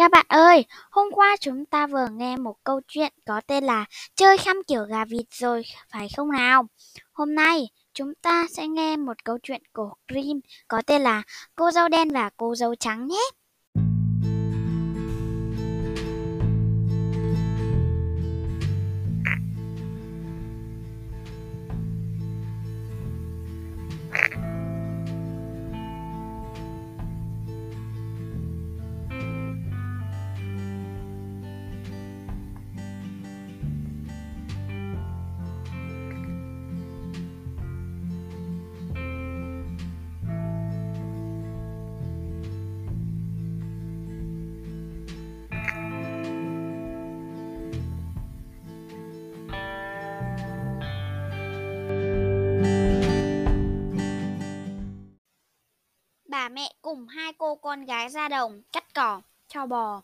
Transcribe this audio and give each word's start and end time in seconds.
Các 0.00 0.10
bạn 0.10 0.26
ơi, 0.28 0.64
hôm 0.90 1.06
qua 1.12 1.36
chúng 1.40 1.66
ta 1.66 1.86
vừa 1.86 2.06
nghe 2.12 2.36
một 2.36 2.54
câu 2.64 2.80
chuyện 2.88 3.12
có 3.26 3.40
tên 3.46 3.64
là 3.64 3.84
Chơi 4.14 4.38
khăm 4.38 4.56
kiểu 4.68 4.84
gà 4.84 5.04
vịt 5.04 5.26
rồi, 5.30 5.62
phải 5.92 6.08
không 6.16 6.30
nào? 6.32 6.66
Hôm 7.12 7.34
nay, 7.34 7.68
chúng 7.94 8.14
ta 8.22 8.46
sẽ 8.56 8.68
nghe 8.68 8.96
một 8.96 9.24
câu 9.24 9.38
chuyện 9.42 9.62
của 9.72 9.94
Grimm 10.08 10.40
có 10.68 10.82
tên 10.86 11.02
là 11.02 11.22
Cô 11.54 11.70
dâu 11.70 11.88
đen 11.88 12.10
và 12.10 12.30
cô 12.36 12.54
dâu 12.54 12.74
trắng 12.74 13.06
nhé. 13.06 13.39
Cùng 56.90 57.06
hai 57.08 57.32
cô 57.32 57.54
con 57.54 57.84
gái 57.84 58.08
ra 58.08 58.28
đồng 58.28 58.62
cắt 58.72 58.84
cỏ 58.94 59.20
cho 59.48 59.66
bò. 59.66 60.02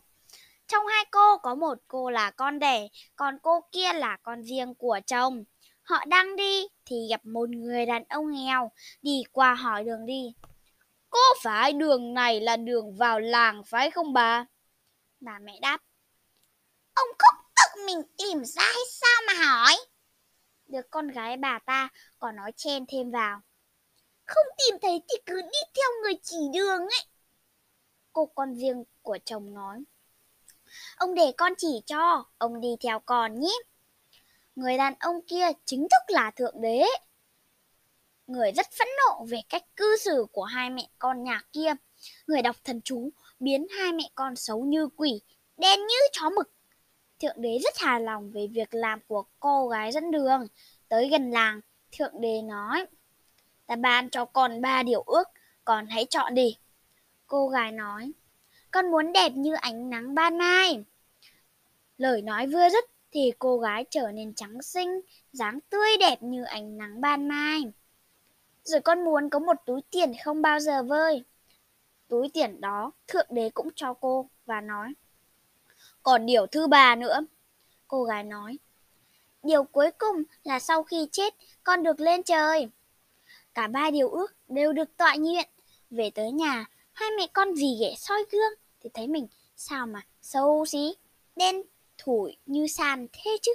Trong 0.67 0.87
hai 0.87 1.05
cô 1.11 1.37
có 1.37 1.55
một 1.55 1.77
cô 1.87 2.09
là 2.09 2.31
con 2.31 2.59
đẻ, 2.59 2.87
còn 3.15 3.39
cô 3.43 3.61
kia 3.71 3.93
là 3.93 4.17
con 4.23 4.43
riêng 4.43 4.75
của 4.75 4.99
chồng. 5.07 5.43
Họ 5.81 6.05
đang 6.05 6.35
đi 6.35 6.67
thì 6.85 6.95
gặp 7.09 7.25
một 7.25 7.49
người 7.49 7.85
đàn 7.85 8.03
ông 8.03 8.31
nghèo 8.31 8.71
đi 9.01 9.23
qua 9.31 9.53
hỏi 9.53 9.83
đường 9.83 10.05
đi. 10.05 10.33
Có 11.09 11.19
phải 11.43 11.73
đường 11.73 12.13
này 12.13 12.41
là 12.41 12.57
đường 12.57 12.97
vào 12.97 13.19
làng 13.19 13.63
phải 13.65 13.91
không 13.91 14.13
bà? 14.13 14.45
Bà 15.19 15.39
mẹ 15.39 15.59
đáp. 15.61 15.77
Ông 16.93 17.07
khúc 17.07 17.45
tự 17.55 17.85
mình 17.85 18.01
tìm 18.17 18.45
ra 18.45 18.63
hay 18.63 18.83
sao 18.91 19.21
mà 19.27 19.33
hỏi? 19.33 19.77
được 20.67 20.89
con 20.89 21.07
gái 21.07 21.37
bà 21.37 21.59
ta 21.59 21.89
còn 22.19 22.35
nói 22.35 22.51
chen 22.55 22.85
thêm 22.89 23.11
vào. 23.11 23.41
Không 24.27 24.45
tìm 24.57 24.79
thấy 24.81 25.01
thì 25.09 25.15
cứ 25.25 25.41
đi 25.41 25.59
theo 25.75 25.89
người 26.03 26.13
chỉ 26.23 26.37
đường 26.53 26.81
ấy. 26.81 27.05
Cô 28.13 28.25
con 28.25 28.55
riêng 28.55 28.83
của 29.01 29.17
chồng 29.25 29.53
nói. 29.53 29.83
Ông 30.97 31.15
để 31.15 31.31
con 31.37 31.53
chỉ 31.57 31.81
cho, 31.85 32.25
ông 32.37 32.61
đi 32.61 32.75
theo 32.79 32.99
con 32.99 33.39
nhé. 33.39 33.53
Người 34.55 34.77
đàn 34.77 34.93
ông 34.99 35.21
kia 35.27 35.45
chính 35.65 35.81
thức 35.81 36.13
là 36.13 36.31
Thượng 36.31 36.61
Đế. 36.61 36.83
Người 38.27 38.51
rất 38.51 38.65
phẫn 38.79 38.87
nộ 38.97 39.25
về 39.25 39.41
cách 39.49 39.63
cư 39.75 39.97
xử 39.97 40.25
của 40.31 40.43
hai 40.43 40.69
mẹ 40.69 40.89
con 40.99 41.23
nhà 41.23 41.41
kia. 41.53 41.73
Người 42.27 42.41
đọc 42.41 42.55
thần 42.63 42.81
chú 42.81 43.09
biến 43.39 43.67
hai 43.79 43.91
mẹ 43.91 44.09
con 44.15 44.35
xấu 44.35 44.65
như 44.65 44.87
quỷ, 44.87 45.21
đen 45.57 45.79
như 45.79 45.97
chó 46.11 46.29
mực. 46.29 46.51
Thượng 47.19 47.41
Đế 47.41 47.59
rất 47.63 47.77
hài 47.77 48.01
lòng 48.01 48.31
về 48.31 48.47
việc 48.47 48.69
làm 48.71 48.99
của 49.07 49.23
cô 49.39 49.67
gái 49.67 49.91
dẫn 49.91 50.11
đường. 50.11 50.47
Tới 50.87 51.09
gần 51.09 51.31
làng, 51.31 51.61
Thượng 51.91 52.21
Đế 52.21 52.41
nói, 52.41 52.85
ta 53.67 53.75
ban 53.75 54.09
cho 54.09 54.25
con 54.25 54.61
ba 54.61 54.83
điều 54.83 55.01
ước, 55.01 55.27
con 55.65 55.87
hãy 55.87 56.05
chọn 56.09 56.35
đi. 56.35 56.57
Cô 57.27 57.47
gái 57.47 57.71
nói, 57.71 58.11
con 58.71 58.91
muốn 58.91 59.13
đẹp 59.13 59.31
như 59.35 59.53
ánh 59.53 59.89
nắng 59.89 60.15
ban 60.15 60.37
mai. 60.37 60.83
Lời 61.97 62.21
nói 62.21 62.47
vừa 62.47 62.69
dứt 62.69 62.85
thì 63.11 63.31
cô 63.39 63.57
gái 63.57 63.85
trở 63.89 64.11
nên 64.11 64.33
trắng 64.33 64.61
xinh, 64.61 65.01
dáng 65.31 65.59
tươi 65.69 65.89
đẹp 65.99 66.23
như 66.23 66.43
ánh 66.43 66.77
nắng 66.77 67.01
ban 67.01 67.27
mai. 67.27 67.61
Rồi 68.63 68.81
con 68.81 69.05
muốn 69.05 69.29
có 69.29 69.39
một 69.39 69.55
túi 69.65 69.81
tiền 69.89 70.11
không 70.23 70.41
bao 70.41 70.59
giờ 70.59 70.83
vơi. 70.83 71.23
Túi 72.07 72.29
tiền 72.33 72.61
đó 72.61 72.91
Thượng 73.07 73.27
Đế 73.29 73.49
cũng 73.49 73.69
cho 73.75 73.93
cô 73.93 74.29
và 74.45 74.61
nói. 74.61 74.93
Còn 76.03 76.25
điều 76.25 76.47
thứ 76.47 76.67
ba 76.67 76.95
nữa. 76.95 77.19
Cô 77.87 78.03
gái 78.03 78.23
nói. 78.23 78.57
Điều 79.43 79.63
cuối 79.63 79.91
cùng 79.97 80.23
là 80.43 80.59
sau 80.59 80.83
khi 80.83 81.07
chết 81.11 81.33
con 81.63 81.83
được 81.83 81.99
lên 81.99 82.23
trời. 82.23 82.69
Cả 83.57 83.67
ba 83.67 83.91
điều 83.91 84.09
ước 84.09 84.35
đều 84.47 84.73
được 84.73 84.97
tọa 84.97 85.15
nguyện. 85.15 85.49
Về 85.89 86.09
tới 86.09 86.31
nhà, 86.31 86.65
hai 86.93 87.09
mẹ 87.17 87.27
con 87.33 87.55
dì 87.55 87.77
ghẻ 87.79 87.95
soi 87.97 88.23
gương 88.31 88.53
thì 88.83 88.89
thấy 88.93 89.07
mình 89.07 89.27
sao 89.55 89.87
mà 89.87 90.01
xấu 90.21 90.65
xí, 90.65 90.95
đen 91.35 91.61
thủi 91.97 92.37
như 92.45 92.67
sàn 92.67 93.07
thế 93.13 93.37
chứ. 93.41 93.51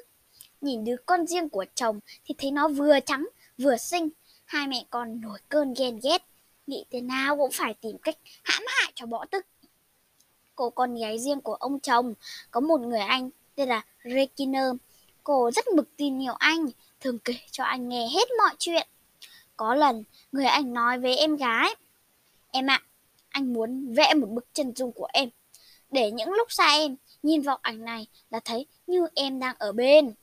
Nhìn 0.60 0.84
đứa 0.84 0.96
con 1.06 1.26
riêng 1.26 1.48
của 1.48 1.64
chồng 1.74 2.00
thì 2.24 2.34
thấy 2.38 2.50
nó 2.50 2.68
vừa 2.68 3.00
trắng 3.00 3.28
vừa 3.58 3.76
xinh. 3.76 4.08
Hai 4.44 4.66
mẹ 4.66 4.84
con 4.90 5.20
nổi 5.20 5.38
cơn 5.48 5.74
ghen 5.78 6.00
ghét, 6.02 6.22
nghĩ 6.66 6.84
thế 6.90 7.00
nào 7.00 7.36
cũng 7.36 7.50
phải 7.52 7.74
tìm 7.74 7.98
cách 7.98 8.18
hãm 8.44 8.62
hại 8.66 8.92
cho 8.94 9.06
bỏ 9.06 9.24
tức. 9.30 9.46
Cô 10.54 10.70
con 10.70 10.94
gái 10.94 11.18
riêng 11.18 11.40
của 11.40 11.54
ông 11.54 11.80
chồng 11.80 12.14
có 12.50 12.60
một 12.60 12.80
người 12.80 13.00
anh 13.00 13.30
tên 13.54 13.68
là 13.68 13.84
Regina. 14.04 14.70
Cô 15.24 15.50
rất 15.50 15.68
mực 15.68 15.96
tin 15.96 16.18
nhiều 16.18 16.34
anh, 16.38 16.66
thường 17.00 17.18
kể 17.18 17.34
cho 17.50 17.64
anh 17.64 17.88
nghe 17.88 18.08
hết 18.08 18.28
mọi 18.38 18.54
chuyện. 18.58 18.88
Có 19.56 19.74
lần, 19.74 20.04
người 20.32 20.44
anh 20.44 20.72
nói 20.72 20.98
với 20.98 21.16
em 21.16 21.36
gái, 21.36 21.74
Em 22.52 22.66
ạ, 22.66 22.82
à, 22.82 22.86
anh 23.30 23.52
muốn 23.52 23.94
vẽ 23.94 24.14
một 24.14 24.26
bức 24.30 24.46
chân 24.52 24.72
dung 24.76 24.92
của 24.92 25.08
em, 25.12 25.28
để 25.90 26.10
những 26.10 26.32
lúc 26.32 26.52
xa 26.52 26.72
em, 26.72 26.96
nhìn 27.22 27.42
vào 27.42 27.58
ảnh 27.62 27.84
này 27.84 28.06
là 28.30 28.40
thấy 28.40 28.66
như 28.86 29.06
em 29.14 29.38
đang 29.38 29.56
ở 29.58 29.72
bên. 29.72 30.14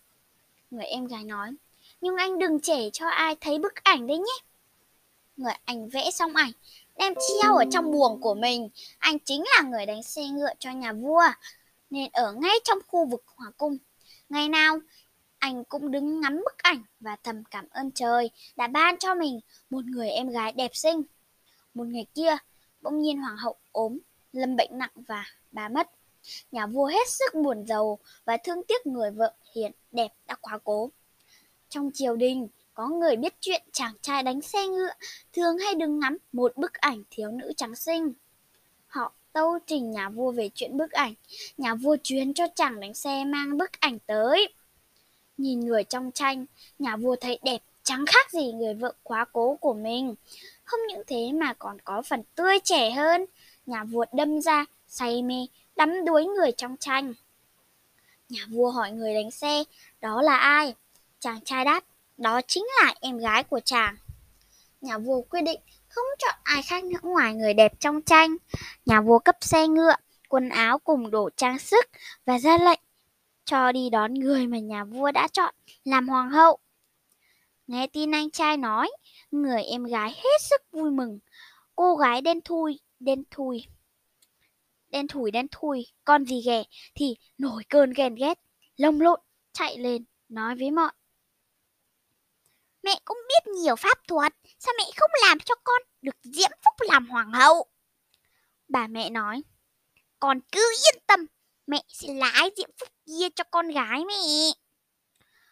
Người 0.71 0.85
em 0.85 1.07
gái 1.07 1.23
nói, 1.23 1.51
nhưng 2.01 2.15
anh 2.15 2.39
đừng 2.39 2.59
trẻ 2.59 2.89
cho 2.93 3.07
ai 3.07 3.35
thấy 3.41 3.59
bức 3.59 3.75
ảnh 3.83 4.07
đấy 4.07 4.17
nhé. 4.17 4.45
Người 5.37 5.53
anh 5.65 5.89
vẽ 5.89 6.11
xong 6.11 6.35
ảnh, 6.35 6.51
đem 6.97 7.13
treo 7.15 7.55
ở 7.55 7.63
trong 7.71 7.91
buồng 7.91 8.21
của 8.21 8.33
mình. 8.33 8.69
Anh 8.97 9.19
chính 9.19 9.43
là 9.57 9.69
người 9.69 9.85
đánh 9.85 10.03
xe 10.03 10.23
ngựa 10.27 10.53
cho 10.59 10.71
nhà 10.71 10.93
vua, 10.93 11.23
nên 11.89 12.09
ở 12.13 12.33
ngay 12.33 12.55
trong 12.63 12.79
khu 12.87 13.05
vực 13.05 13.23
hoàng 13.35 13.53
cung. 13.57 13.77
Ngày 14.29 14.49
nào, 14.49 14.79
anh 15.39 15.63
cũng 15.63 15.91
đứng 15.91 16.21
ngắm 16.21 16.37
bức 16.45 16.57
ảnh 16.57 16.83
và 16.99 17.15
thầm 17.23 17.43
cảm 17.51 17.65
ơn 17.69 17.91
trời 17.91 18.29
đã 18.55 18.67
ban 18.67 18.97
cho 18.97 19.15
mình 19.15 19.39
một 19.69 19.85
người 19.85 20.09
em 20.09 20.29
gái 20.29 20.51
đẹp 20.51 20.71
xinh. 20.73 21.01
Một 21.73 21.87
ngày 21.87 22.05
kia, 22.15 22.37
bỗng 22.81 22.99
nhiên 22.99 23.21
hoàng 23.21 23.37
hậu 23.37 23.55
ốm, 23.71 23.99
lâm 24.33 24.55
bệnh 24.55 24.77
nặng 24.77 24.91
và 25.07 25.25
bà 25.51 25.69
mất. 25.69 25.89
Nhà 26.51 26.67
vua 26.67 26.85
hết 26.85 27.09
sức 27.09 27.33
buồn 27.33 27.65
giàu 27.67 27.99
và 28.25 28.37
thương 28.37 28.63
tiếc 28.67 28.85
người 28.85 29.11
vợ 29.11 29.33
hiền 29.55 29.71
đẹp 29.91 30.07
đã 30.27 30.35
quá 30.41 30.59
cố. 30.63 30.91
Trong 31.69 31.91
triều 31.93 32.15
đình, 32.15 32.47
có 32.73 32.87
người 32.87 33.15
biết 33.15 33.33
chuyện 33.39 33.61
chàng 33.73 33.93
trai 34.01 34.23
đánh 34.23 34.41
xe 34.41 34.67
ngựa 34.67 34.91
thường 35.33 35.57
hay 35.57 35.75
đứng 35.75 35.99
ngắm 35.99 36.17
một 36.31 36.57
bức 36.57 36.73
ảnh 36.73 37.03
thiếu 37.09 37.31
nữ 37.31 37.53
trắng 37.57 37.75
xinh. 37.75 38.13
Họ 38.87 39.13
tâu 39.33 39.59
trình 39.65 39.91
nhà 39.91 40.09
vua 40.09 40.31
về 40.31 40.49
chuyện 40.55 40.77
bức 40.77 40.91
ảnh. 40.91 41.13
Nhà 41.57 41.75
vua 41.75 41.97
truyền 42.03 42.33
cho 42.33 42.47
chàng 42.55 42.79
đánh 42.79 42.93
xe 42.93 43.23
mang 43.25 43.57
bức 43.57 43.71
ảnh 43.79 43.99
tới. 43.99 44.53
Nhìn 45.39 45.59
người 45.59 45.83
trong 45.83 46.11
tranh, 46.11 46.45
nhà 46.79 46.95
vua 46.95 47.15
thấy 47.21 47.39
đẹp 47.43 47.57
chẳng 47.83 48.05
khác 48.05 48.31
gì 48.31 48.51
người 48.51 48.73
vợ 48.73 48.93
quá 49.03 49.25
cố 49.33 49.57
của 49.61 49.73
mình. 49.73 50.15
Không 50.63 50.79
những 50.87 51.03
thế 51.07 51.31
mà 51.33 51.53
còn 51.53 51.77
có 51.83 52.01
phần 52.01 52.23
tươi 52.35 52.59
trẻ 52.63 52.91
hơn. 52.91 53.25
Nhà 53.65 53.83
vua 53.83 54.05
đâm 54.13 54.41
ra, 54.41 54.65
say 54.87 55.21
mê, 55.21 55.35
đắm 55.75 56.05
đuối 56.05 56.25
người 56.25 56.51
trong 56.51 56.77
tranh. 56.77 57.13
Nhà 58.29 58.41
vua 58.49 58.71
hỏi 58.71 58.91
người 58.91 59.13
đánh 59.13 59.31
xe, 59.31 59.63
đó 60.01 60.21
là 60.21 60.37
ai? 60.37 60.75
Chàng 61.19 61.39
trai 61.45 61.65
đáp, 61.65 61.83
đó 62.17 62.41
chính 62.47 62.65
là 62.83 62.93
em 63.01 63.17
gái 63.17 63.43
của 63.43 63.59
chàng. 63.59 63.95
Nhà 64.81 64.97
vua 64.97 65.21
quyết 65.21 65.41
định 65.41 65.59
không 65.87 66.05
chọn 66.19 66.35
ai 66.43 66.61
khác 66.61 66.83
nữa 66.83 66.99
ngoài 67.03 67.33
người 67.33 67.53
đẹp 67.53 67.79
trong 67.79 68.01
tranh. 68.01 68.35
Nhà 68.85 69.01
vua 69.01 69.19
cấp 69.19 69.37
xe 69.41 69.67
ngựa, 69.67 69.95
quần 70.29 70.49
áo 70.49 70.79
cùng 70.79 71.11
đồ 71.11 71.29
trang 71.37 71.59
sức 71.59 71.85
và 72.25 72.39
ra 72.39 72.57
lệnh 72.57 72.79
cho 73.49 73.71
đi 73.71 73.89
đón 73.89 74.13
người 74.13 74.47
mà 74.47 74.59
nhà 74.59 74.83
vua 74.83 75.11
đã 75.11 75.27
chọn 75.27 75.55
làm 75.83 76.07
hoàng 76.07 76.29
hậu. 76.29 76.59
Nghe 77.67 77.87
tin 77.87 78.11
anh 78.11 78.31
trai 78.31 78.57
nói, 78.57 78.91
người 79.31 79.63
em 79.63 79.83
gái 79.83 80.11
hết 80.11 80.41
sức 80.41 80.61
vui 80.71 80.91
mừng. 80.91 81.19
Cô 81.75 81.95
gái 81.95 82.21
đen 82.21 82.41
thui, 82.41 82.79
đen 82.99 83.23
thui. 83.31 83.65
Đen 84.89 85.07
thủi 85.07 85.31
đen 85.31 85.47
thui, 85.51 85.87
con 86.05 86.25
gì 86.25 86.41
ghẻ 86.45 86.63
thì 86.95 87.15
nổi 87.37 87.63
cơn 87.69 87.93
ghen 87.93 88.15
ghét, 88.15 88.39
lông 88.77 89.01
lộn, 89.01 89.19
chạy 89.53 89.77
lên, 89.77 90.05
nói 90.29 90.55
với 90.55 90.71
mọi. 90.71 90.91
Mẹ 92.83 92.99
cũng 93.05 93.17
biết 93.29 93.51
nhiều 93.61 93.75
pháp 93.75 93.97
thuật, 94.07 94.33
sao 94.59 94.73
mẹ 94.77 94.83
không 94.97 95.11
làm 95.27 95.39
cho 95.39 95.55
con 95.63 95.81
được 96.01 96.15
diễm 96.23 96.51
phúc 96.65 96.87
làm 96.89 97.07
hoàng 97.07 97.31
hậu? 97.31 97.65
Bà 98.67 98.87
mẹ 98.87 99.09
nói, 99.09 99.43
con 100.19 100.39
cứ 100.51 100.73
yên 100.87 101.01
tâm, 101.07 101.25
mẹ 101.69 101.83
sẽ 101.87 102.13
lái 102.13 102.49
diễm 102.57 102.69
phúc 102.79 102.89
kia 103.05 103.29
cho 103.35 103.43
con 103.51 103.67
gái 103.67 104.05
mẹ. 104.05 104.51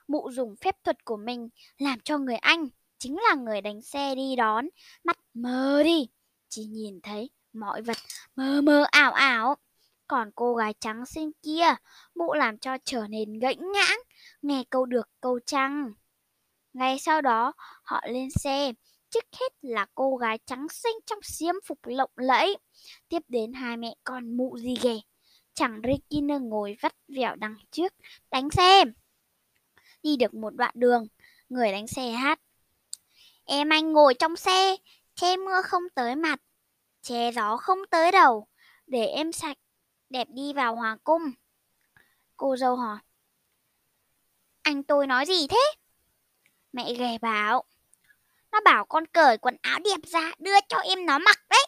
Mụ 0.07 0.29
dùng 0.31 0.55
phép 0.61 0.75
thuật 0.83 1.05
của 1.05 1.17
mình 1.17 1.49
làm 1.77 1.99
cho 1.99 2.17
người 2.17 2.35
anh, 2.35 2.67
chính 2.97 3.17
là 3.17 3.35
người 3.35 3.61
đánh 3.61 3.81
xe 3.81 4.15
đi 4.15 4.35
đón, 4.35 4.67
mắt 5.03 5.17
mờ 5.33 5.83
đi, 5.83 6.09
chỉ 6.49 6.65
nhìn 6.65 7.01
thấy 7.01 7.29
mọi 7.53 7.81
vật 7.81 7.97
mơ 8.35 8.61
mơ 8.61 8.85
ảo 8.91 9.11
ảo. 9.11 9.55
Còn 10.07 10.31
cô 10.35 10.55
gái 10.55 10.73
trắng 10.79 11.05
xinh 11.05 11.31
kia, 11.43 11.75
mụ 12.15 12.33
làm 12.33 12.57
cho 12.57 12.77
trở 12.85 13.07
nên 13.07 13.39
gãnh 13.39 13.71
ngãng, 13.71 13.99
nghe 14.41 14.63
câu 14.69 14.85
được 14.85 15.09
câu 15.21 15.39
trăng. 15.45 15.93
Ngay 16.73 16.99
sau 16.99 17.21
đó, 17.21 17.53
họ 17.83 18.01
lên 18.07 18.29
xe, 18.29 18.73
trước 19.09 19.25
hết 19.39 19.53
là 19.61 19.85
cô 19.95 20.15
gái 20.15 20.39
trắng 20.45 20.67
xinh 20.69 20.97
trong 21.05 21.19
xiêm 21.21 21.55
phục 21.65 21.79
lộng 21.83 22.11
lẫy. 22.15 22.57
Tiếp 23.09 23.21
đến 23.27 23.53
hai 23.53 23.77
mẹ 23.77 23.95
con 24.03 24.37
mụ 24.37 24.57
gì 24.57 24.75
ghê. 24.81 24.99
Chẳng 25.57 25.81
Regina 25.83 26.37
ngồi 26.37 26.77
vắt 26.81 26.95
vẻo 27.07 27.35
đằng 27.35 27.55
trước, 27.71 27.93
đánh 28.31 28.49
xe. 28.51 28.83
Đi 30.03 30.17
được 30.17 30.33
một 30.33 30.55
đoạn 30.55 30.71
đường, 30.75 31.07
người 31.49 31.71
đánh 31.71 31.87
xe 31.87 32.11
hát. 32.11 32.39
Em 33.45 33.69
anh 33.69 33.93
ngồi 33.93 34.13
trong 34.13 34.35
xe, 34.35 34.75
che 35.15 35.37
mưa 35.37 35.61
không 35.61 35.83
tới 35.95 36.15
mặt, 36.15 36.41
che 37.01 37.31
gió 37.31 37.57
không 37.57 37.79
tới 37.89 38.11
đầu, 38.11 38.47
để 38.87 39.05
em 39.05 39.31
sạch, 39.31 39.57
đẹp 40.09 40.27
đi 40.29 40.53
vào 40.53 40.75
hoàng 40.75 40.97
cung. 41.03 41.21
Cô 42.35 42.57
dâu 42.57 42.75
hỏi. 42.75 42.97
Anh 44.61 44.83
tôi 44.83 45.07
nói 45.07 45.25
gì 45.25 45.47
thế? 45.47 45.73
Mẹ 46.73 46.93
ghè 46.93 47.17
bảo. 47.17 47.63
Nó 48.51 48.59
bảo 48.65 48.85
con 48.85 49.05
cởi 49.05 49.37
quần 49.37 49.57
áo 49.61 49.79
đẹp 49.79 50.07
ra 50.07 50.31
đưa 50.39 50.59
cho 50.69 50.77
em 50.77 51.05
nó 51.05 51.19
mặc 51.19 51.45
đấy. 51.49 51.67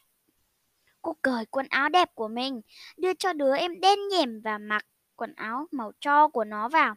Cô 1.01 1.15
cởi 1.21 1.45
quần 1.45 1.67
áo 1.69 1.89
đẹp 1.89 2.09
của 2.15 2.27
mình, 2.27 2.61
đưa 2.97 3.13
cho 3.13 3.33
đứa 3.33 3.55
em 3.55 3.79
đen 3.79 3.99
nhèm 4.07 4.41
và 4.41 4.57
mặc 4.57 4.85
quần 5.15 5.33
áo 5.35 5.67
màu 5.71 5.91
cho 5.99 6.27
của 6.27 6.43
nó 6.43 6.69
vào. 6.69 6.95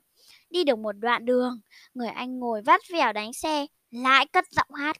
Đi 0.51 0.65
được 0.65 0.79
một 0.79 0.93
đoạn 0.93 1.25
đường, 1.25 1.61
người 1.95 2.09
anh 2.09 2.39
ngồi 2.39 2.63
vắt 2.63 2.81
vẻo 2.93 3.13
đánh 3.13 3.33
xe, 3.33 3.67
lại 3.91 4.27
cất 4.27 4.45
giọng 4.51 4.75
hát. 4.75 4.97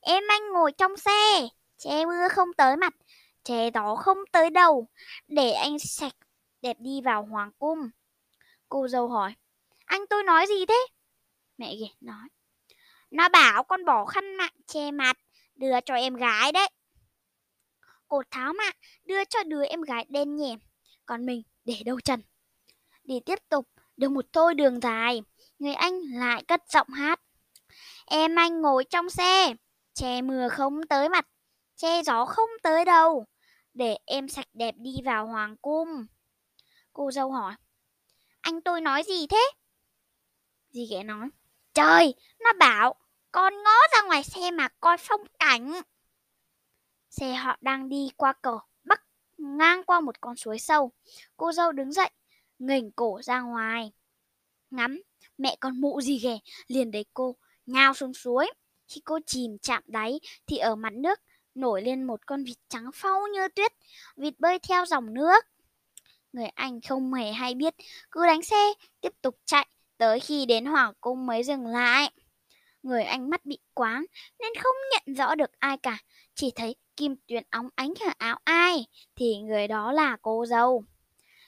Em 0.00 0.24
anh 0.28 0.52
ngồi 0.52 0.72
trong 0.72 0.96
xe, 0.96 1.48
che 1.78 2.06
mưa 2.06 2.28
không 2.28 2.48
tới 2.56 2.76
mặt, 2.76 2.94
che 3.44 3.70
gió 3.74 3.94
không 3.94 4.18
tới 4.32 4.50
đầu, 4.50 4.88
để 5.28 5.52
anh 5.52 5.78
sạch 5.78 6.14
đẹp 6.62 6.76
đi 6.80 7.00
vào 7.04 7.24
hoàng 7.24 7.50
cung. 7.58 7.78
Cô 8.68 8.88
dâu 8.88 9.08
hỏi, 9.08 9.34
anh 9.84 10.06
tôi 10.10 10.22
nói 10.22 10.46
gì 10.46 10.66
thế? 10.66 10.86
Mẹ 11.58 11.76
ghẻ 11.80 11.88
nói, 12.00 12.28
nó 13.10 13.28
bảo 13.28 13.62
con 13.62 13.84
bỏ 13.84 14.04
khăn 14.04 14.36
mạng 14.36 14.54
che 14.66 14.90
mặt, 14.90 15.16
đưa 15.54 15.80
cho 15.80 15.94
em 15.94 16.14
gái 16.14 16.52
đấy 16.52 16.68
cột 18.10 18.30
tháo 18.30 18.52
mạng, 18.52 18.74
đưa 19.04 19.24
cho 19.24 19.42
đứa 19.42 19.64
em 19.64 19.82
gái 19.82 20.06
đen 20.08 20.36
nhèm, 20.36 20.58
còn 21.06 21.26
mình 21.26 21.42
để 21.64 21.74
đâu 21.84 22.00
trần 22.00 22.22
để 23.04 23.20
tiếp 23.26 23.38
tục, 23.48 23.68
được 23.96 24.08
một 24.08 24.24
thôi 24.32 24.54
đường 24.54 24.80
dài, 24.80 25.22
người 25.58 25.74
anh 25.74 26.00
lại 26.00 26.44
cất 26.48 26.60
giọng 26.72 26.88
hát. 26.88 27.20
Em 28.06 28.34
anh 28.34 28.60
ngồi 28.60 28.84
trong 28.84 29.10
xe, 29.10 29.54
che 29.94 30.22
mưa 30.22 30.48
không 30.48 30.80
tới 30.88 31.08
mặt, 31.08 31.26
che 31.76 32.02
gió 32.02 32.24
không 32.24 32.50
tới 32.62 32.84
đâu, 32.84 33.26
để 33.74 33.96
em 34.06 34.28
sạch 34.28 34.48
đẹp 34.52 34.74
đi 34.78 34.94
vào 35.04 35.26
hoàng 35.26 35.56
cung. 35.56 36.06
Cô 36.92 37.10
dâu 37.10 37.32
hỏi, 37.32 37.54
anh 38.40 38.60
tôi 38.60 38.80
nói 38.80 39.02
gì 39.02 39.26
thế? 39.26 39.50
Dì 40.70 40.86
ghẻ 40.90 41.02
nói, 41.02 41.28
trời, 41.74 42.14
nó 42.40 42.52
bảo 42.52 42.94
con 43.32 43.54
ngó 43.62 43.76
ra 43.92 44.02
ngoài 44.02 44.24
xe 44.24 44.50
mà 44.50 44.68
coi 44.80 44.96
phong 44.98 45.20
cảnh. 45.38 45.72
Xe 47.10 47.34
họ 47.34 47.56
đang 47.60 47.88
đi 47.88 48.08
qua 48.16 48.32
cầu 48.42 48.60
bắc 48.84 49.02
ngang 49.38 49.84
qua 49.84 50.00
một 50.00 50.20
con 50.20 50.36
suối 50.36 50.58
sâu. 50.58 50.92
Cô 51.36 51.52
dâu 51.52 51.72
đứng 51.72 51.92
dậy, 51.92 52.10
nghỉnh 52.58 52.90
cổ 52.92 53.20
ra 53.22 53.40
ngoài. 53.40 53.92
Ngắm, 54.70 55.02
mẹ 55.38 55.56
con 55.60 55.80
mụ 55.80 56.00
gì 56.00 56.18
ghẻ, 56.18 56.38
liền 56.66 56.90
đấy 56.90 57.04
cô 57.14 57.36
nhào 57.66 57.94
xuống 57.94 58.14
suối. 58.14 58.50
Khi 58.88 59.00
cô 59.04 59.18
chìm 59.26 59.58
chạm 59.58 59.82
đáy 59.86 60.20
thì 60.46 60.56
ở 60.56 60.74
mặt 60.74 60.92
nước 60.92 61.20
nổi 61.54 61.82
lên 61.82 62.04
một 62.04 62.26
con 62.26 62.44
vịt 62.44 62.56
trắng 62.68 62.90
phau 62.94 63.20
như 63.32 63.48
tuyết. 63.48 63.72
Vịt 64.16 64.34
bơi 64.38 64.58
theo 64.58 64.86
dòng 64.86 65.14
nước. 65.14 65.44
Người 66.32 66.46
Anh 66.46 66.80
không 66.80 67.14
hề 67.14 67.32
hay 67.32 67.54
biết, 67.54 67.74
cứ 68.10 68.26
đánh 68.26 68.42
xe, 68.42 68.72
tiếp 69.00 69.12
tục 69.22 69.38
chạy, 69.44 69.66
tới 69.98 70.20
khi 70.20 70.46
đến 70.46 70.64
Hoàng 70.64 70.92
Cung 71.00 71.26
mới 71.26 71.42
dừng 71.42 71.66
lại. 71.66 72.10
Người 72.82 73.02
Anh 73.02 73.30
mắt 73.30 73.46
bị 73.46 73.58
quáng 73.74 74.04
nên 74.38 74.52
không 74.62 74.76
nhận 74.90 75.16
rõ 75.16 75.34
được 75.34 75.50
ai 75.58 75.76
cả, 75.76 75.98
chỉ 76.34 76.50
thấy 76.54 76.74
kim 77.00 77.16
tuyến 77.26 77.42
óng 77.50 77.68
ánh 77.74 77.94
ở 78.00 78.12
áo 78.18 78.38
ai, 78.44 78.86
thì 79.16 79.38
người 79.38 79.68
đó 79.68 79.92
là 79.92 80.16
cô 80.22 80.46
dâu. 80.46 80.84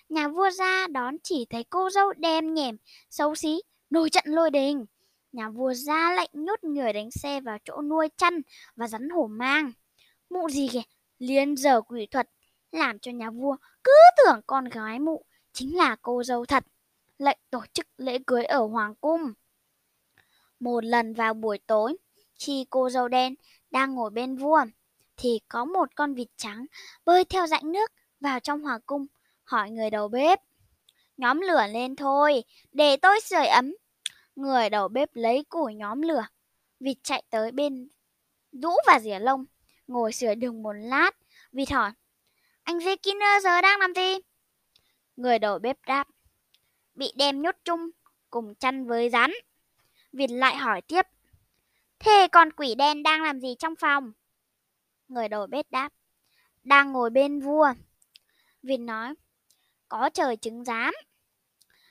Nhà 0.08 0.28
vua 0.28 0.50
ra 0.50 0.86
đón 0.86 1.16
chỉ 1.22 1.46
thấy 1.50 1.64
cô 1.70 1.90
dâu 1.90 2.12
đen 2.12 2.54
nhèm, 2.54 2.76
xấu 3.10 3.34
xí, 3.34 3.62
nổi 3.90 4.10
trận 4.10 4.24
lôi 4.26 4.50
đình. 4.50 4.86
Nhà 5.32 5.48
vua 5.48 5.74
ra 5.74 6.14
lệnh 6.16 6.30
nhốt 6.32 6.64
người 6.64 6.92
đánh 6.92 7.10
xe 7.10 7.40
vào 7.40 7.58
chỗ 7.64 7.82
nuôi 7.82 8.08
chăn 8.16 8.40
và 8.76 8.88
rắn 8.88 9.08
hổ 9.08 9.26
mang. 9.26 9.72
Mụ 10.30 10.48
gì 10.48 10.68
kìa, 10.72 10.82
liên 11.18 11.56
giờ 11.56 11.80
quỷ 11.80 12.06
thuật, 12.06 12.30
làm 12.70 12.98
cho 12.98 13.12
nhà 13.12 13.30
vua 13.30 13.56
cứ 13.84 13.92
tưởng 14.16 14.40
con 14.46 14.64
gái 14.64 14.98
mụ 14.98 15.24
chính 15.52 15.76
là 15.76 15.96
cô 16.02 16.22
dâu 16.22 16.44
thật. 16.44 16.64
Lệnh 17.18 17.38
tổ 17.50 17.60
chức 17.72 17.86
lễ 17.96 18.18
cưới 18.26 18.44
ở 18.44 18.66
Hoàng 18.66 18.94
Cung. 18.94 19.32
Một 20.60 20.84
lần 20.84 21.14
vào 21.14 21.34
buổi 21.34 21.58
tối, 21.58 21.96
khi 22.34 22.66
cô 22.70 22.90
dâu 22.90 23.08
đen 23.08 23.34
đang 23.70 23.94
ngồi 23.94 24.10
bên 24.10 24.36
vua, 24.36 24.64
thì 25.22 25.40
có 25.48 25.64
một 25.64 25.88
con 25.94 26.14
vịt 26.14 26.28
trắng 26.36 26.66
bơi 27.04 27.24
theo 27.24 27.46
rãnh 27.46 27.72
nước 27.72 27.92
vào 28.20 28.40
trong 28.40 28.62
hoàng 28.62 28.80
cung, 28.86 29.06
hỏi 29.44 29.70
người 29.70 29.90
đầu 29.90 30.08
bếp. 30.08 30.40
Nhóm 31.16 31.40
lửa 31.40 31.66
lên 31.72 31.96
thôi, 31.96 32.44
để 32.72 32.96
tôi 32.96 33.20
sưởi 33.20 33.46
ấm. 33.46 33.74
Người 34.36 34.70
đầu 34.70 34.88
bếp 34.88 35.08
lấy 35.12 35.44
củi 35.48 35.74
nhóm 35.74 36.02
lửa. 36.02 36.26
Vịt 36.80 36.96
chạy 37.02 37.22
tới 37.30 37.52
bên 37.52 37.88
rũ 38.52 38.70
và 38.86 39.00
rỉa 39.00 39.18
lông, 39.18 39.44
ngồi 39.86 40.12
sửa 40.12 40.34
đường 40.34 40.62
một 40.62 40.72
lát. 40.72 41.10
Vịt 41.52 41.70
hỏi, 41.70 41.90
anh 42.62 42.78
Vikiner 42.78 43.44
giờ 43.44 43.60
đang 43.60 43.80
làm 43.80 43.94
gì? 43.94 44.14
Người 45.16 45.38
đầu 45.38 45.58
bếp 45.58 45.78
đáp, 45.86 46.08
bị 46.94 47.12
đem 47.16 47.42
nhốt 47.42 47.56
chung 47.64 47.90
cùng 48.30 48.54
chăn 48.54 48.86
với 48.86 49.10
rắn. 49.10 49.30
Vịt 50.12 50.30
lại 50.30 50.56
hỏi 50.56 50.80
tiếp, 50.80 51.06
thế 51.98 52.28
con 52.32 52.52
quỷ 52.52 52.74
đen 52.74 53.02
đang 53.02 53.22
làm 53.22 53.40
gì 53.40 53.54
trong 53.58 53.76
phòng? 53.76 54.12
Người 55.12 55.28
đầu 55.28 55.46
bếp 55.46 55.70
đáp, 55.70 55.92
đang 56.64 56.92
ngồi 56.92 57.10
bên 57.10 57.40
vua. 57.40 57.72
Vịt 58.62 58.80
nói, 58.80 59.14
có 59.88 60.10
trời 60.14 60.36
chứng 60.36 60.64
giám. 60.64 60.94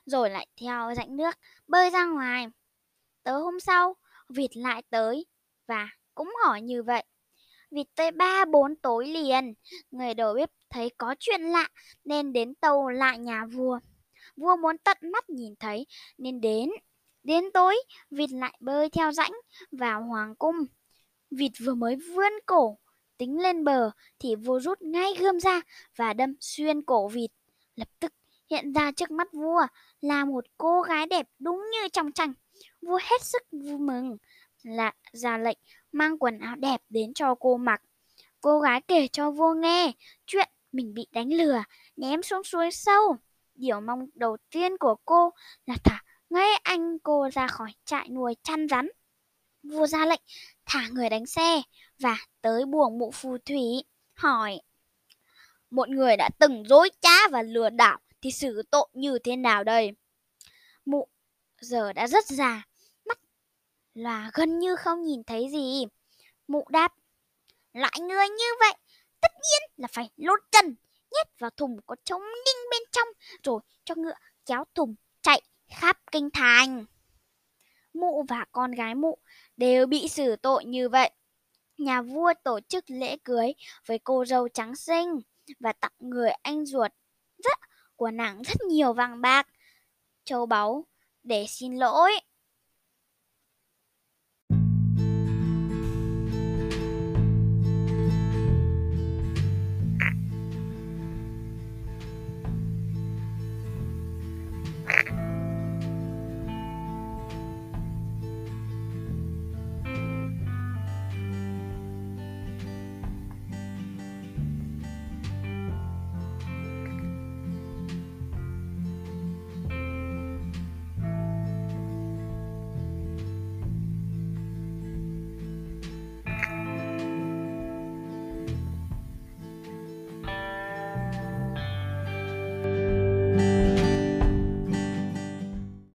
Rồi 0.06 0.30
lại 0.30 0.48
theo 0.62 0.94
rãnh 0.96 1.18
nước, 1.18 1.36
bơi 1.68 1.90
ra 1.90 2.06
ngoài. 2.06 2.48
Tới 3.24 3.34
hôm 3.34 3.60
sau, 3.60 3.96
vịt 4.30 4.58
lại 4.58 4.84
tới 4.90 5.26
và 5.68 5.90
cũng 6.16 6.34
hỏi 6.46 6.62
như 6.62 6.84
vậy. 6.84 7.04
Vịt 7.72 7.88
tới 7.96 8.12
ba 8.12 8.46
bốn 8.46 8.76
tối 8.76 9.08
liền, 9.08 9.54
người 9.92 10.14
đầu 10.14 10.34
bếp 10.34 10.50
thấy 10.70 10.90
có 10.98 11.16
chuyện 11.20 11.42
lạ 11.42 11.70
nên 12.06 12.34
đến 12.34 12.56
tàu 12.56 12.90
lại 12.90 13.18
nhà 13.18 13.46
vua. 13.46 13.80
Vua 14.36 14.56
muốn 14.56 14.78
tận 14.78 14.98
mắt 15.02 15.30
nhìn 15.30 15.56
thấy 15.60 15.86
nên 16.18 16.42
đến. 16.42 16.70
Đến 17.24 17.44
tối, 17.54 17.76
vịt 18.12 18.30
lại 18.32 18.58
bơi 18.60 18.90
theo 18.90 19.12
rãnh 19.12 19.34
vào 19.72 20.04
hoàng 20.04 20.36
cung. 20.36 20.56
Vịt 21.32 21.52
vừa 21.66 21.74
mới 21.74 21.96
vươn 21.96 22.32
cổ 22.46 22.78
tính 23.22 23.42
lên 23.42 23.64
bờ 23.64 23.92
thì 24.20 24.36
vua 24.36 24.60
rút 24.60 24.82
ngay 24.82 25.14
gươm 25.20 25.40
ra 25.40 25.62
và 25.96 26.14
đâm 26.14 26.34
xuyên 26.40 26.82
cổ 26.82 27.08
vịt. 27.08 27.32
Lập 27.76 27.88
tức 28.00 28.14
hiện 28.50 28.74
ra 28.74 28.92
trước 28.92 29.12
mắt 29.12 29.34
vua 29.34 29.62
là 30.02 30.26
một 30.26 30.46
cô 30.58 30.82
gái 30.82 31.06
đẹp 31.06 31.28
đúng 31.40 31.66
như 31.72 31.88
trong 31.94 32.12
tranh. 32.12 32.34
Vua 32.82 33.00
hết 33.02 33.22
sức 33.22 33.44
vui 33.52 33.78
mừng, 33.78 34.18
là 34.64 34.94
ra 35.14 35.38
lệnh 35.38 35.58
mang 35.92 36.18
quần 36.18 36.40
áo 36.40 36.56
đẹp 36.56 36.82
đến 36.90 37.14
cho 37.14 37.36
cô 37.36 37.58
mặc. 37.58 37.82
Cô 38.42 38.60
gái 38.60 38.82
kể 38.82 39.08
cho 39.08 39.32
vua 39.32 39.54
nghe 39.54 39.92
chuyện 40.26 40.50
mình 40.72 40.94
bị 40.94 41.08
đánh 41.12 41.34
lừa, 41.34 41.64
ném 41.96 42.24
xuống 42.24 42.44
suối 42.44 42.72
sâu. 42.72 43.18
Điều 43.56 43.82
mong 43.82 44.08
đầu 44.14 44.38
tiên 44.50 44.78
của 44.78 44.96
cô 45.06 45.30
là 45.66 45.76
thả 45.84 46.04
ngay 46.30 46.50
anh 46.64 47.00
cô 47.00 47.30
ra 47.34 47.48
khỏi 47.48 47.72
trại 47.86 48.10
nuôi 48.10 48.36
chăn 48.44 48.68
rắn. 48.68 48.88
Vua 49.64 49.88
ra 49.88 50.06
lệnh 50.06 50.22
thả 50.72 50.88
người 50.92 51.10
đánh 51.10 51.26
xe 51.26 51.62
và 52.00 52.18
tới 52.42 52.66
buồng 52.66 52.98
mụ 52.98 53.12
phù 53.12 53.38
thủy, 53.38 53.84
hỏi 54.14 54.62
Một 55.70 55.90
người 55.90 56.18
đã 56.18 56.30
từng 56.40 56.64
dối 56.68 56.90
trá 57.02 57.28
và 57.32 57.42
lừa 57.42 57.70
đảo 57.70 58.00
thì 58.22 58.32
xử 58.32 58.62
tội 58.72 58.88
như 58.94 59.20
thế 59.24 59.36
nào 59.36 59.64
đây? 59.64 59.92
Mụ 60.86 61.08
giờ 61.62 61.94
đã 61.94 62.08
rất 62.08 62.26
già, 62.26 62.68
mắt 63.06 63.20
là 63.94 64.32
gần 64.34 64.60
như 64.60 64.76
không 64.76 65.04
nhìn 65.04 65.24
thấy 65.24 65.50
gì. 65.52 65.86
Mụ 66.48 66.66
đáp 66.70 66.94
Loại 67.74 68.00
người 68.00 68.30
như 68.30 68.46
vậy, 68.60 68.74
tất 69.22 69.32
nhiên 69.34 69.72
là 69.78 69.88
phải 69.88 70.10
lột 70.18 70.40
chân, 70.52 70.76
nhét 71.12 71.40
vào 71.40 71.50
thùng 71.50 71.78
có 71.86 71.96
trống 72.04 72.22
đinh 72.22 72.70
bên 72.72 72.82
trong, 72.92 73.08
rồi 73.44 73.62
cho 73.86 73.96
ngựa 73.96 74.16
kéo 74.46 74.64
thùng 74.76 74.96
chạy 75.22 75.42
khắp 75.68 75.98
kinh 76.12 76.30
thành. 76.34 76.86
Mụ 77.94 78.24
và 78.28 78.46
con 78.52 78.72
gái 78.72 78.96
mụ 78.96 79.18
đều 79.58 79.86
bị 79.86 80.08
xử 80.08 80.36
tội 80.36 80.66
như 80.66 80.90
vậy. 80.90 81.12
Nhà 81.78 82.02
vua 82.02 82.34
tổ 82.44 82.60
chức 82.70 82.84
lễ 82.88 83.18
cưới 83.24 83.54
với 83.88 84.00
cô 84.00 84.26
dâu 84.26 84.50
trắng 84.50 84.76
xinh 84.76 85.20
và 85.60 85.74
tặng 85.74 85.92
người 86.00 86.30
anh 86.42 86.66
ruột 86.66 86.92
rất 87.44 87.60
của 87.96 88.12
nàng 88.12 88.42
rất 88.42 88.62
nhiều 88.70 88.94
vàng 88.94 89.22
bạc, 89.22 89.48
châu 90.24 90.46
báu 90.46 90.86
để 91.24 91.46
xin 91.50 91.76
lỗi. 91.76 92.12